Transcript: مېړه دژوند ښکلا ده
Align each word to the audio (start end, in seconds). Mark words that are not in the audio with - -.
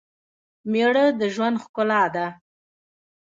مېړه 0.71 1.05
دژوند 1.21 1.55
ښکلا 1.63 2.03
ده 2.15 2.25